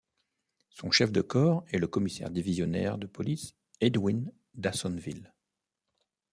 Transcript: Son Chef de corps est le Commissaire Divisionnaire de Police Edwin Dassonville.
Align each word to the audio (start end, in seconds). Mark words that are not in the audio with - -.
Son 0.71 0.89
Chef 0.89 1.11
de 1.11 1.21
corps 1.21 1.63
est 1.69 1.77
le 1.77 1.85
Commissaire 1.85 2.31
Divisionnaire 2.31 2.97
de 2.97 3.05
Police 3.05 3.53
Edwin 3.81 4.31
Dassonville. 4.55 5.31